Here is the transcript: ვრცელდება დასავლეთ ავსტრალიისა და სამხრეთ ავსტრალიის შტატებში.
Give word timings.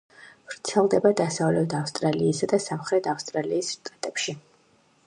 ვრცელდება 0.53 1.11
დასავლეთ 1.19 1.75
ავსტრალიისა 1.81 2.51
და 2.55 2.61
სამხრეთ 2.67 3.13
ავსტრალიის 3.17 3.73
შტატებში. 3.77 4.39